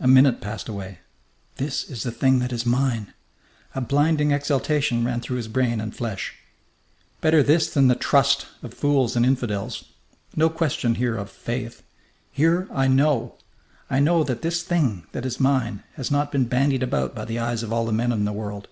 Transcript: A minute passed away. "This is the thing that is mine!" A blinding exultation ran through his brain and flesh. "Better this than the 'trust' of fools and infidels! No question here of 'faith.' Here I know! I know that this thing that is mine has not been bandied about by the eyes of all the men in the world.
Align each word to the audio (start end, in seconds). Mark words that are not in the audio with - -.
A 0.00 0.08
minute 0.08 0.40
passed 0.40 0.68
away. 0.68 0.98
"This 1.56 1.88
is 1.88 2.02
the 2.02 2.10
thing 2.10 2.40
that 2.40 2.52
is 2.52 2.66
mine!" 2.66 3.14
A 3.76 3.80
blinding 3.80 4.32
exultation 4.32 5.04
ran 5.04 5.20
through 5.20 5.36
his 5.36 5.46
brain 5.46 5.80
and 5.80 5.94
flesh. 5.94 6.34
"Better 7.20 7.40
this 7.40 7.70
than 7.72 7.86
the 7.86 7.94
'trust' 7.94 8.48
of 8.60 8.74
fools 8.74 9.14
and 9.14 9.24
infidels! 9.24 9.84
No 10.34 10.48
question 10.50 10.96
here 10.96 11.16
of 11.16 11.30
'faith.' 11.30 11.84
Here 12.32 12.66
I 12.72 12.88
know! 12.88 13.36
I 13.88 14.00
know 14.00 14.24
that 14.24 14.42
this 14.42 14.64
thing 14.64 15.06
that 15.12 15.24
is 15.24 15.38
mine 15.38 15.84
has 15.94 16.10
not 16.10 16.32
been 16.32 16.46
bandied 16.46 16.82
about 16.82 17.14
by 17.14 17.24
the 17.24 17.38
eyes 17.38 17.62
of 17.62 17.72
all 17.72 17.86
the 17.86 17.92
men 17.92 18.10
in 18.10 18.24
the 18.24 18.32
world. 18.32 18.66